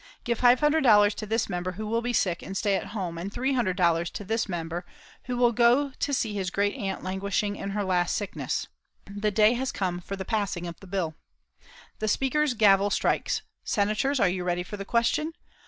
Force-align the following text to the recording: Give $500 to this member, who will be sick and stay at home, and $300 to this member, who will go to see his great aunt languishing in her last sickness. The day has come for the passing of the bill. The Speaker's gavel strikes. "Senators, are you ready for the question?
Give 0.23 0.39
$500 0.41 1.13
to 1.13 1.25
this 1.27 1.47
member, 1.47 1.73
who 1.73 1.85
will 1.85 2.01
be 2.01 2.11
sick 2.11 2.41
and 2.41 2.57
stay 2.57 2.75
at 2.75 2.87
home, 2.87 3.19
and 3.19 3.31
$300 3.31 4.11
to 4.13 4.23
this 4.23 4.49
member, 4.49 4.83
who 5.25 5.37
will 5.37 5.51
go 5.51 5.91
to 5.91 6.11
see 6.11 6.33
his 6.33 6.49
great 6.49 6.73
aunt 6.75 7.03
languishing 7.03 7.55
in 7.55 7.69
her 7.69 7.83
last 7.83 8.15
sickness. 8.15 8.65
The 9.05 9.29
day 9.29 9.53
has 9.53 9.71
come 9.71 9.99
for 10.01 10.15
the 10.15 10.25
passing 10.25 10.65
of 10.65 10.79
the 10.79 10.87
bill. 10.87 11.13
The 11.99 12.07
Speaker's 12.07 12.55
gavel 12.55 12.89
strikes. 12.89 13.43
"Senators, 13.63 14.19
are 14.19 14.27
you 14.27 14.43
ready 14.43 14.63
for 14.63 14.75
the 14.75 14.85
question? 14.85 15.33